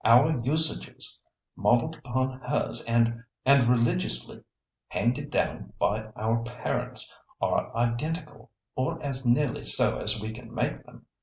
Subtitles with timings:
[0.03, 1.21] Our usages,
[1.55, 4.43] modelled upon hers and religiously
[4.87, 10.83] handed down by our parents, are identical, or as nearly so as we can make
[10.87, 11.05] them.